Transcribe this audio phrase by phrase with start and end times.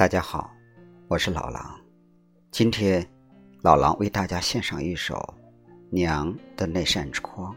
[0.00, 0.50] 大家好，
[1.08, 1.78] 我是老狼。
[2.50, 3.06] 今天，
[3.60, 5.14] 老狼为大家献上一首
[5.90, 7.54] 《娘的那扇窗》，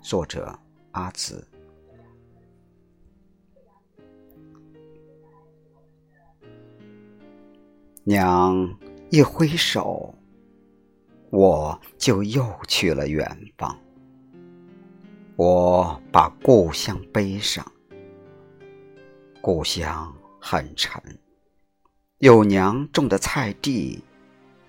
[0.00, 0.58] 作者
[0.92, 1.46] 阿紫。
[8.02, 8.74] 娘
[9.10, 10.14] 一挥手，
[11.28, 13.78] 我就又去了远方。
[15.36, 17.62] 我把故乡背上，
[19.42, 20.10] 故乡
[20.40, 20.98] 很沉。
[22.18, 24.02] 有娘种的菜地，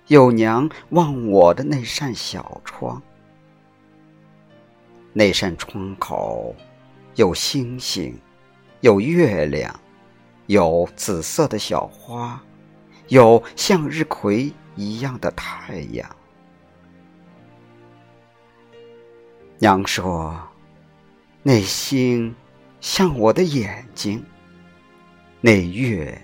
[0.06, 3.02] 有娘望我的那扇小窗。
[5.12, 6.54] 那扇窗口
[7.16, 8.16] 有星星，
[8.82, 9.80] 有月亮，
[10.46, 12.40] 有紫色的小花，
[13.08, 16.08] 有向日葵一样的太阳。
[19.58, 20.40] 娘说
[21.42, 22.32] ：“那星
[22.80, 24.24] 像我的眼睛，
[25.40, 26.16] 那月。”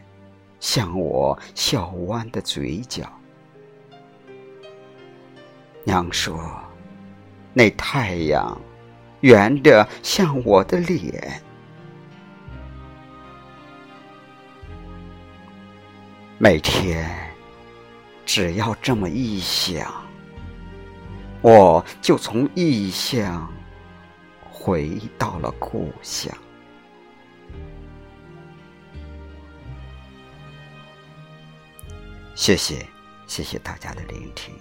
[0.59, 3.07] 像我笑弯的嘴角，
[5.85, 6.39] 娘说
[7.55, 8.61] ：“那太阳
[9.21, 11.43] 圆的像我的脸。”
[16.39, 17.09] 每天
[18.27, 19.91] 只要这么一想，
[21.41, 23.51] 我就从异乡
[24.53, 26.37] 回到了故乡。
[32.37, 32.87] 谢谢，
[33.27, 34.55] 谢谢大家的聆听。